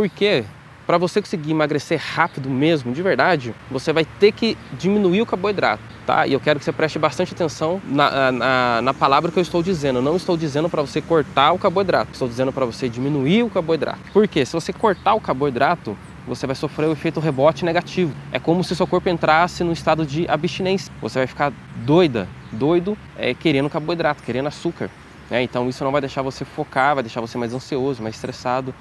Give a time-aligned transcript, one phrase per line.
[0.00, 0.44] Porque
[0.86, 5.82] para você conseguir emagrecer rápido mesmo, de verdade, você vai ter que diminuir o carboidrato,
[6.06, 6.26] tá?
[6.26, 9.62] E eu quero que você preste bastante atenção na, na, na palavra que eu estou
[9.62, 9.98] dizendo.
[9.98, 13.50] Eu não estou dizendo para você cortar o carboidrato, estou dizendo para você diminuir o
[13.50, 14.00] carboidrato.
[14.10, 14.46] Por quê?
[14.46, 15.94] Se você cortar o carboidrato,
[16.26, 18.14] você vai sofrer o efeito rebote negativo.
[18.32, 20.90] É como se seu corpo entrasse no estado de abstinência.
[21.02, 21.52] Você vai ficar
[21.84, 24.88] doida, doido, é, querendo carboidrato, querendo açúcar.
[25.28, 25.42] Né?
[25.42, 28.74] Então isso não vai deixar você focar, vai deixar você mais ansioso, mais estressado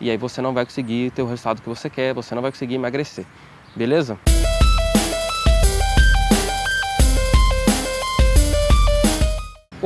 [0.00, 2.50] e aí você não vai conseguir ter o resultado que você quer, você não vai
[2.50, 3.24] conseguir emagrecer.
[3.74, 4.18] Beleza?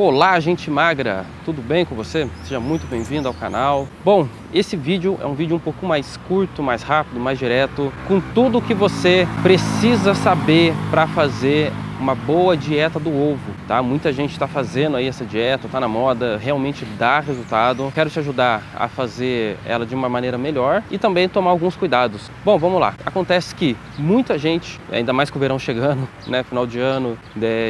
[0.00, 1.26] Olá, gente magra!
[1.44, 2.30] Tudo bem com você?
[2.44, 3.88] Seja muito bem-vindo ao canal.
[4.04, 8.20] Bom, esse vídeo é um vídeo um pouco mais curto, mais rápido, mais direto, com
[8.20, 13.82] tudo o que você precisa saber para fazer uma boa dieta do ovo, tá?
[13.82, 17.90] Muita gente está fazendo aí essa dieta, está na moda, realmente dá resultado.
[17.94, 22.30] Quero te ajudar a fazer ela de uma maneira melhor e também tomar alguns cuidados.
[22.44, 22.94] Bom, vamos lá.
[23.04, 26.42] Acontece que muita gente, ainda mais com o verão chegando, né?
[26.42, 27.18] Final de ano,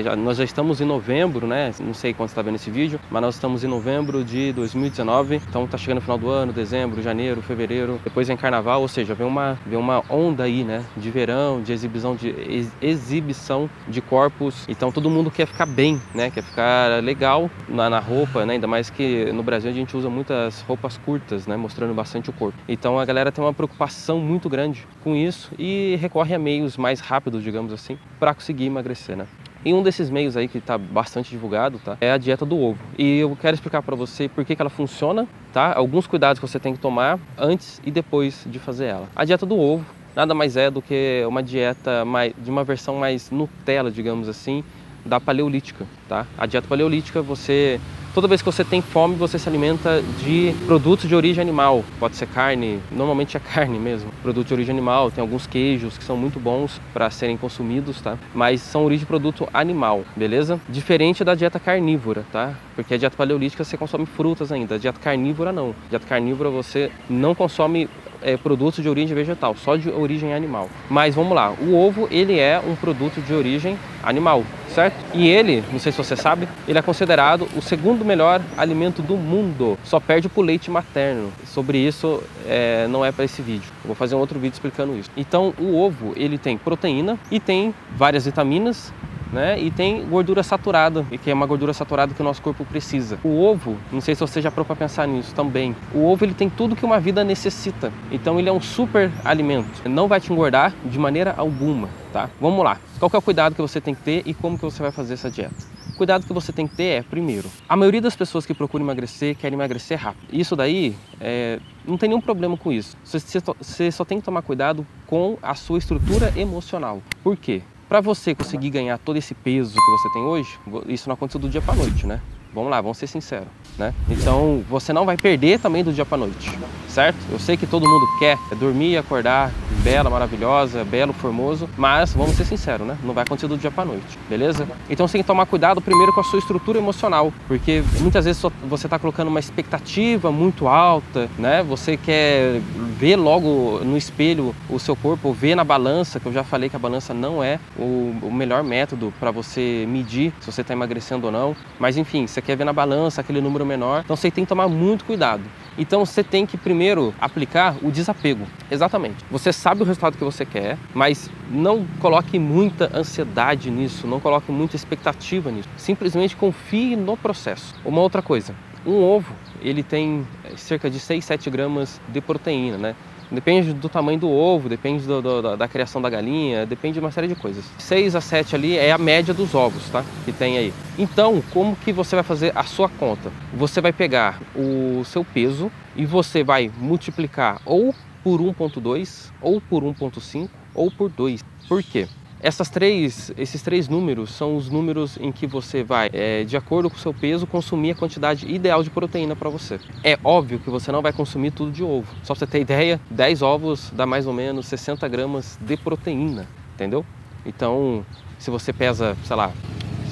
[0.05, 1.73] já, nós já estamos em novembro, né?
[1.81, 5.41] Não sei quando está vendo esse vídeo, mas nós estamos em novembro de 2019.
[5.49, 9.15] Então tá chegando o final do ano, dezembro, janeiro, fevereiro, depois vem carnaval, ou seja,
[9.15, 10.85] vem uma, vem uma onda aí, né?
[10.97, 14.65] De verão, de exibição de ex, exibição de corpos.
[14.69, 16.29] Então todo mundo quer ficar bem, né?
[16.29, 18.55] Quer ficar legal na, na roupa, né?
[18.55, 21.57] Ainda mais que no Brasil a gente usa muitas roupas curtas, né?
[21.57, 22.59] Mostrando bastante o corpo.
[22.69, 26.99] Então a galera tem uma preocupação muito grande com isso e recorre a meios mais
[26.99, 29.27] rápidos, digamos assim, para conseguir emagrecer, né?
[29.65, 31.97] E um desses meios aí que está bastante divulgado, tá?
[32.01, 32.79] É a dieta do ovo.
[32.97, 35.75] E eu quero explicar para você por que, que ela funciona, tá?
[35.77, 39.09] Alguns cuidados que você tem que tomar antes e depois de fazer ela.
[39.15, 39.85] A dieta do ovo
[40.19, 44.65] nada mais é do que uma dieta mais, de uma versão mais Nutella, digamos assim,
[45.07, 46.27] da paleolítica, tá?
[46.37, 47.81] A dieta paleolítica, você
[48.13, 51.85] toda vez que você tem fome, você se alimenta de produtos de origem animal.
[52.01, 54.11] Pode ser carne, normalmente é carne mesmo.
[54.21, 58.19] Produto de origem animal, tem alguns queijos que são muito bons para serem consumidos, tá?
[58.35, 60.61] Mas são origem de produto animal, beleza?
[60.69, 62.55] Diferente da dieta carnívora, tá?
[62.75, 65.77] Porque a dieta paleolítica você consome frutas ainda, a dieta carnívora não.
[65.87, 67.89] A dieta carnívora você não consome
[68.23, 70.69] é, produtos de origem vegetal, só de origem animal.
[70.89, 74.97] Mas vamos lá, o ovo ele é um produto de origem animal, certo?
[75.15, 79.17] E ele, não sei se você sabe, ele é considerado o segundo melhor alimento do
[79.17, 79.79] mundo.
[79.85, 81.33] Só perde para o leite materno.
[81.47, 83.71] Sobre isso é, não é para esse vídeo.
[83.83, 85.11] Eu vou fazer um outro vídeo explicando isso.
[85.17, 88.93] Então o ovo ele tem proteína e tem várias vitaminas
[89.33, 89.59] né?
[89.59, 93.19] E tem gordura saturada, que é uma gordura saturada que o nosso corpo precisa.
[93.23, 95.75] O ovo, não sei se você já parou para pensar nisso também.
[95.95, 97.93] O ovo ele tem tudo que uma vida necessita.
[98.11, 99.89] Então ele é um super alimento.
[99.89, 102.31] Não vai te engordar de maneira alguma, tá?
[102.41, 102.79] Vamos lá.
[102.99, 105.15] Qual é o cuidado que você tem que ter e como que você vai fazer
[105.15, 105.55] essa dieta?
[105.97, 109.35] Cuidado que você tem que ter é, primeiro, a maioria das pessoas que procuram emagrecer
[109.37, 110.29] querem emagrecer rápido.
[110.33, 112.97] Isso daí, é, não tem nenhum problema com isso.
[113.05, 117.03] Você só tem que tomar cuidado com a sua estrutura emocional.
[117.23, 117.63] Por quê?
[117.89, 121.49] Para você conseguir ganhar todo esse peso que você tem hoje, isso não aconteceu do
[121.49, 122.21] dia para noite, né?
[122.53, 123.95] Vamos lá, vamos ser sinceros, né?
[124.11, 126.51] Então, você não vai perder também do dia para noite,
[126.89, 127.19] certo?
[127.31, 132.37] Eu sei que todo mundo quer dormir e acordar bela, maravilhosa, belo, formoso, mas vamos
[132.37, 132.99] ser sinceros, né?
[133.03, 134.67] Não vai acontecer do dia para noite, beleza?
[134.91, 138.43] Então você tem que tomar cuidado primeiro com a sua estrutura emocional, porque muitas vezes
[138.69, 141.63] você está colocando uma expectativa muito alta, né?
[141.63, 142.61] Você quer
[142.99, 146.75] ver logo no espelho o seu corpo, ver na balança, que eu já falei que
[146.75, 151.27] a balança não é o, o melhor método para você medir se você está emagrecendo
[151.27, 154.45] ou não, mas enfim, você quer ver na balança aquele número menor, então você tem
[154.45, 155.45] que tomar muito cuidado.
[155.79, 158.45] Então você tem que primeiro aplicar o desapego.
[158.69, 159.25] Exatamente.
[159.31, 164.51] Você sabe o resultado que você quer, mas não coloque muita ansiedade nisso, não coloque
[164.51, 165.69] muita expectativa nisso.
[165.77, 167.77] Simplesmente confie no processo.
[167.85, 168.57] Uma outra coisa,
[168.87, 172.97] um ovo, ele tem cerca de 6, 7 gramas de proteína, né?
[173.31, 177.01] Depende do tamanho do ovo, depende do, do, da, da, criação da galinha, depende de
[177.01, 177.63] uma série de coisas.
[177.79, 180.03] 6 a 7 ali é a média dos ovos, tá?
[180.25, 180.73] Que tem aí.
[180.99, 183.31] Então, como que você vai fazer a sua conta?
[183.53, 189.83] Você vai pegar o seu peso e você vai multiplicar ou por 1.2, ou por
[189.83, 191.45] 1.5, ou por 2.
[191.69, 192.09] Por quê?
[192.41, 196.89] Essas três, esses três números são os números em que você vai, é, de acordo
[196.89, 199.81] com o seu peso, consumir a quantidade ideal de proteína para você.
[200.05, 202.07] É óbvio que você não vai consumir tudo de ovo.
[202.23, 206.47] Só para você ter ideia, 10 ovos dá mais ou menos 60 gramas de proteína,
[206.75, 207.05] entendeu?
[207.45, 208.07] Então,
[208.39, 209.53] se você pesa, sei lá,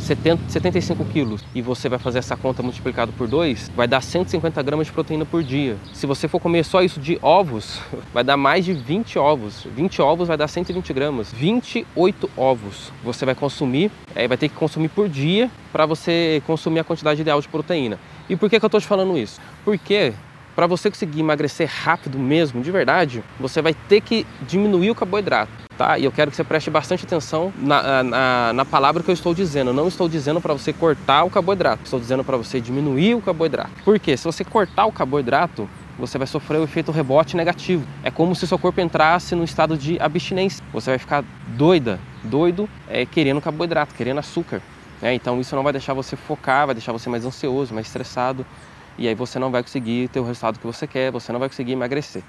[0.07, 4.63] 70, 75 quilos e você vai fazer essa conta multiplicado por 2, vai dar 150
[4.63, 5.77] gramas de proteína por dia.
[5.93, 7.81] Se você for comer só isso de ovos,
[8.15, 9.67] vai dar mais de 20 ovos.
[9.75, 11.33] 20 ovos vai dar 120 gramas.
[11.33, 16.79] 28 ovos você vai consumir, é, vai ter que consumir por dia para você consumir
[16.79, 17.99] a quantidade ideal de proteína.
[18.29, 19.41] E por que, que eu estou te falando isso?
[19.65, 20.13] Porque
[20.57, 25.53] para você conseguir emagrecer rápido mesmo, de verdade, você vai ter que diminuir o carboidrato.
[25.77, 25.99] Tá?
[25.99, 29.35] E eu quero que você preste bastante atenção na, na, na palavra que eu estou
[29.35, 29.69] dizendo.
[29.69, 33.21] Eu não estou dizendo para você cortar o carboidrato, estou dizendo para você diminuir o
[33.21, 33.71] carboidrato.
[33.85, 34.17] Por quê?
[34.17, 35.69] Se você cortar o carboidrato,
[35.99, 37.87] você vai sofrer o efeito rebote negativo.
[38.03, 40.65] É como se seu corpo entrasse no estado de abstinência.
[40.73, 44.63] Você vai ficar doida, doido, é, querendo carboidrato, querendo açúcar.
[45.03, 45.13] Né?
[45.13, 48.47] Então isso não vai deixar você focar, vai deixar você mais ansioso, mais estressado.
[48.99, 51.49] E aí você não vai conseguir ter o resultado que você quer, você não vai
[51.49, 52.23] conseguir emagrecer.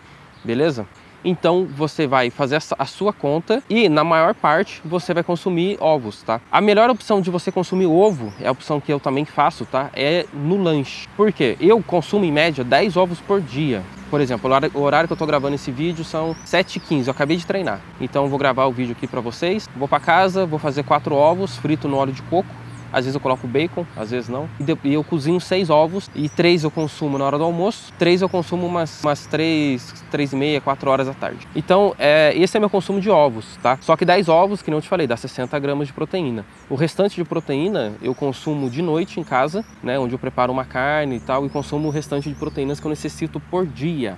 [0.43, 0.87] Beleza?
[1.25, 6.21] Então você vai fazer a sua conta e na maior parte você vai consumir ovos,
[6.21, 6.39] tá?
[6.51, 9.89] A melhor opção de você consumir ovo, é a opção que eu também faço, tá?
[9.93, 11.07] É no lanche.
[11.17, 11.57] Por quê?
[11.59, 13.83] Eu consumo em média 10 ovos por dia.
[14.09, 17.45] Por exemplo, o horário que eu estou gravando esse vídeo são 7h15, eu acabei de
[17.45, 17.81] treinar.
[17.99, 19.67] Então eu vou gravar o vídeo aqui para vocês.
[19.75, 22.47] Vou para casa, vou fazer quatro ovos frito no óleo de coco
[22.91, 24.49] às vezes eu coloco bacon, às vezes não.
[24.83, 28.29] E eu cozinho seis ovos e três eu consumo na hora do almoço, três eu
[28.29, 31.47] consumo umas, umas três, três e meia, quatro horas da tarde.
[31.55, 33.77] Então, é, esse é meu consumo de ovos, tá?
[33.81, 36.45] Só que 10 ovos, que não te falei, dá 60 gramas de proteína.
[36.69, 39.97] O restante de proteína eu consumo de noite em casa, né?
[39.99, 42.89] Onde eu preparo uma carne e tal, e consumo o restante de proteínas que eu
[42.89, 44.17] necessito por dia.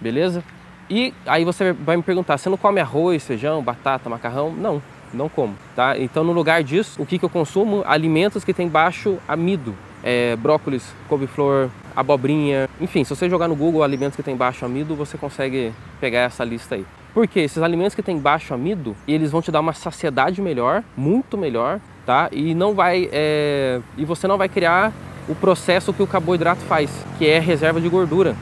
[0.00, 0.42] Beleza?
[0.90, 4.52] E aí você vai me perguntar, você não come arroz, feijão, batata, macarrão?
[4.52, 4.82] Não,
[5.14, 5.96] não como, tá?
[5.96, 7.84] Então no lugar disso, o que, que eu consumo?
[7.86, 9.72] Alimentos que tem baixo amido,
[10.02, 14.96] é, brócolis, couve-flor, abobrinha, enfim, se você jogar no Google alimentos que tem baixo amido,
[14.96, 16.84] você consegue pegar essa lista aí.
[17.14, 21.38] Porque esses alimentos que tem baixo amido, eles vão te dar uma saciedade melhor, muito
[21.38, 22.28] melhor, tá?
[22.32, 23.80] E não vai, é...
[23.96, 24.92] e você não vai criar
[25.28, 28.34] o processo que o carboidrato faz, que é reserva de gordura,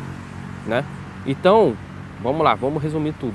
[0.67, 0.83] né?
[1.27, 1.77] Então,
[2.23, 3.35] vamos lá, vamos resumir tudo.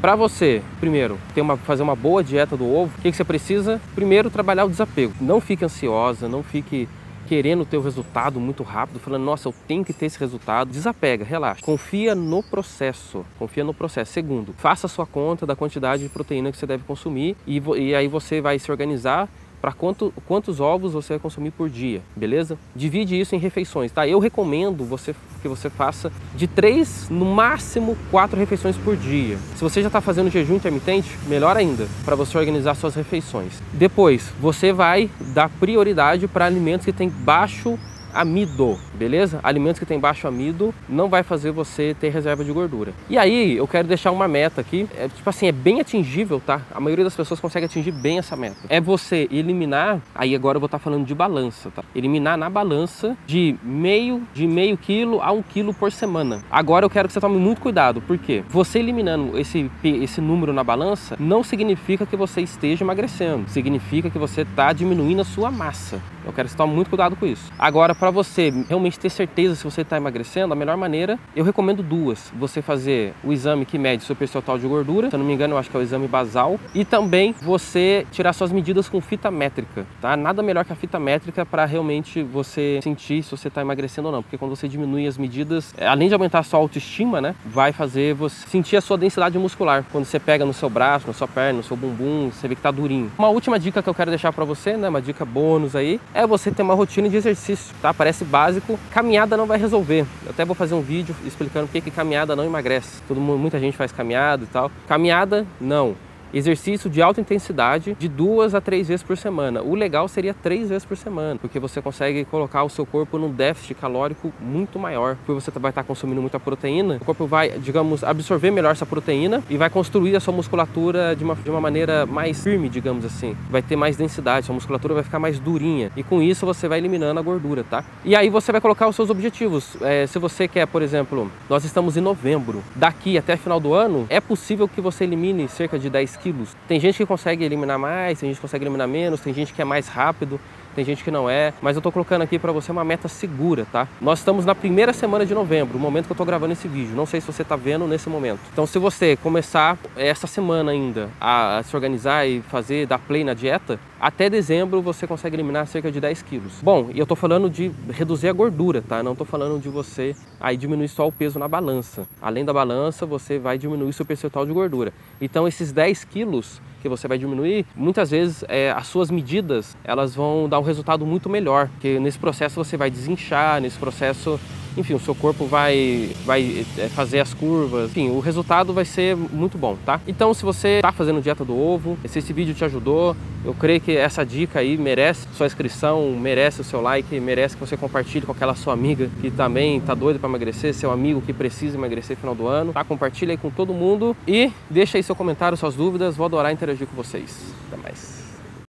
[0.00, 3.24] Para você, primeiro, ter uma, fazer uma boa dieta do ovo, o que, que você
[3.24, 3.80] precisa?
[3.94, 5.12] Primeiro, trabalhar o desapego.
[5.20, 6.88] Não fique ansiosa, não fique
[7.28, 10.70] querendo ter o resultado muito rápido, falando, nossa, eu tenho que ter esse resultado.
[10.70, 11.62] Desapega, relaxa.
[11.62, 13.24] Confia no processo.
[13.38, 14.12] Confia no processo.
[14.12, 17.94] Segundo, faça a sua conta da quantidade de proteína que você deve consumir e, e
[17.94, 19.28] aí você vai se organizar
[19.60, 22.58] para quanto, quantos ovos você vai consumir por dia, beleza?
[22.74, 24.06] Divide isso em refeições, tá?
[24.06, 29.38] Eu recomendo você que você faça de três, no máximo quatro refeições por dia.
[29.54, 33.62] Se você já está fazendo jejum intermitente, melhor ainda, para você organizar suas refeições.
[33.72, 37.78] Depois, você vai dar prioridade para alimentos que têm baixo
[38.12, 39.40] amido, beleza?
[39.42, 42.92] Alimentos que têm baixo amido não vai fazer você ter reserva de gordura.
[43.08, 46.60] E aí, eu quero deixar uma meta aqui, é, tipo assim, é bem atingível, tá?
[46.74, 48.56] A maioria das pessoas consegue atingir bem essa meta.
[48.68, 51.82] É você eliminar, aí agora eu vou estar falando de balança, tá?
[51.94, 56.42] Eliminar na balança de meio, de meio quilo a um quilo por semana.
[56.50, 60.64] Agora eu quero que você tome muito cuidado, porque você eliminando esse, esse número na
[60.64, 66.00] balança não significa que você esteja emagrecendo, significa que você está diminuindo a sua massa.
[66.28, 67.50] Eu quero que você tome muito cuidado com isso.
[67.58, 71.82] Agora, para você realmente ter certeza se você está emagrecendo, a melhor maneira, eu recomendo
[71.82, 72.30] duas.
[72.38, 75.54] Você fazer o exame que mede seu percentual de gordura, se eu não me engano,
[75.54, 79.30] eu acho que é o exame basal, e também você tirar suas medidas com fita
[79.30, 80.16] métrica, tá?
[80.18, 84.12] Nada melhor que a fita métrica para realmente você sentir se você está emagrecendo ou
[84.12, 87.34] não, porque quando você diminui as medidas, é, além de aumentar a sua autoestima, né,
[87.46, 89.82] vai fazer você sentir a sua densidade muscular.
[89.90, 92.60] Quando você pega no seu braço, na sua perna, no seu bumbum, você vê que
[92.60, 93.10] tá durinho.
[93.18, 96.50] Uma última dica que eu quero deixar para você, né, uma dica bônus aí, você
[96.50, 97.92] ter uma rotina de exercício, tá?
[97.92, 100.06] Parece básico, caminhada não vai resolver.
[100.24, 103.02] Eu até vou fazer um vídeo explicando por que caminhada não emagrece.
[103.06, 104.70] Todo mundo, muita gente faz caminhada e tal.
[104.86, 106.07] Caminhada, não.
[106.32, 109.62] Exercício de alta intensidade de duas a três vezes por semana.
[109.62, 113.30] O legal seria três vezes por semana, porque você consegue colocar o seu corpo num
[113.30, 115.16] déficit calórico muito maior.
[115.16, 119.42] Porque você vai estar consumindo muita proteína, o corpo vai, digamos, absorver melhor essa proteína
[119.48, 123.36] e vai construir a sua musculatura de uma, de uma maneira mais firme, digamos assim.
[123.50, 125.90] Vai ter mais densidade, sua musculatura vai ficar mais durinha.
[125.96, 127.84] E com isso você vai eliminando a gordura, tá?
[128.04, 129.76] E aí você vai colocar os seus objetivos.
[129.80, 134.06] É, se você quer, por exemplo, nós estamos em novembro, daqui até final do ano,
[134.10, 136.56] é possível que você elimine cerca de 10 quilos.
[136.66, 139.62] Tem gente que consegue eliminar mais, tem gente que consegue eliminar menos, tem gente que
[139.62, 140.40] é mais rápido,
[140.78, 143.66] tem gente que não é, mas eu tô colocando aqui para você uma meta segura,
[143.72, 143.88] tá?
[144.00, 146.94] Nós estamos na primeira semana de novembro, o momento que eu tô gravando esse vídeo.
[146.94, 148.38] Não sei se você tá vendo nesse momento.
[148.52, 153.34] Então, se você começar essa semana ainda a, se organizar e fazer, dar play na
[153.34, 156.52] dieta, até dezembro você consegue eliminar cerca de 10 quilos.
[156.62, 159.02] Bom, e eu tô falando de reduzir a gordura, tá?
[159.02, 162.06] Não tô falando de você aí diminuir só o peso na balança.
[162.22, 164.92] Além da balança, você vai diminuir seu percentual de gordura.
[165.20, 170.14] Então, esses 10 quilos que você vai diminuir, muitas vezes é, as suas medidas elas
[170.14, 174.38] vão dar um resultado muito melhor, porque nesse processo você vai desinchar, nesse processo
[174.78, 179.16] enfim, o seu corpo vai, vai é, fazer as curvas, enfim, o resultado vai ser
[179.16, 180.00] muito bom, tá?
[180.06, 183.80] Então, se você está fazendo dieta do ovo, se esse vídeo te ajudou, eu creio
[183.80, 188.26] que essa dica aí merece sua inscrição, merece o seu like, merece que você compartilhe
[188.26, 192.16] com aquela sua amiga que também tá doida para emagrecer, seu amigo que precisa emagrecer
[192.16, 192.84] no final do ano, tá?
[192.84, 196.86] Compartilha aí com todo mundo e deixa aí seu comentário, suas dúvidas, vou adorar interagir
[196.86, 197.54] com vocês.
[197.68, 198.17] Até mais.